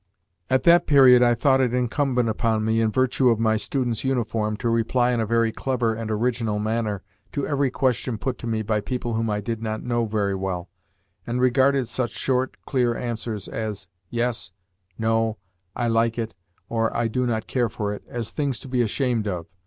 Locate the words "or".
16.67-16.91